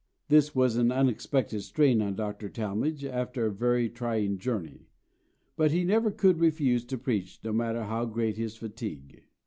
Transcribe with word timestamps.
This 0.29 0.55
was 0.55 0.77
an 0.77 0.91
unexpected 0.91 1.61
strain 1.61 2.01
on 2.01 2.15
Dr. 2.15 2.49
Talmage 2.49 3.05
after 3.05 3.45
a 3.45 3.51
very 3.53 3.87
trying 3.87 4.39
journey; 4.39 4.87
but 5.55 5.69
he 5.69 5.83
never 5.83 6.09
could 6.09 6.39
refuse 6.39 6.83
to 6.85 6.97
preach, 6.97 7.39
no 7.43 7.53
matter 7.53 7.83
how 7.83 8.05
great 8.05 8.35
his 8.35 8.57
fatigue. 8.57 9.21